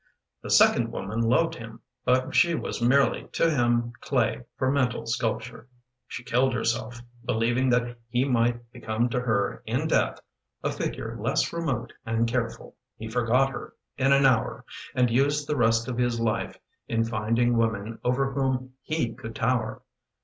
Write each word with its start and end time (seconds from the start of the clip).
The 0.41 0.49
second 0.49 0.91
woman 0.91 1.21
loved 1.21 1.53
him, 1.53 1.79
But 2.05 2.33
she 2.33 2.55
was 2.55 2.81
merely 2.81 3.27
to 3.33 3.51
him 3.51 3.93
Clay 4.01 4.41
for 4.57 4.71
mental 4.71 5.05
sculpture. 5.05 5.67
She 6.07 6.23
killed 6.23 6.55
herself, 6.55 6.99
believing 7.23 7.69
That 7.69 7.99
he 8.09 8.25
might 8.25 8.71
become 8.71 9.09
to 9.09 9.19
her 9.19 9.61
in 9.67 9.87
death 9.87 10.19
A 10.63 10.71
figure 10.71 11.15
less 11.21 11.53
remote 11.53 11.93
and 12.03 12.27
careful. 12.27 12.75
He 12.97 13.07
forgot 13.09 13.51
her 13.51 13.75
in 13.95 14.11
an 14.11 14.25
hour 14.25 14.65
And 14.95 15.11
used 15.11 15.45
the 15.45 15.55
rest 15.55 15.87
of 15.87 15.99
his 15.99 16.19
life 16.19 16.57
In 16.87 17.03
finding 17.03 17.55
women 17.55 17.99
over 18.03 18.31
whom 18.31 18.73
he 18.81 19.13
could 19.13 19.35
tower. 19.35 19.83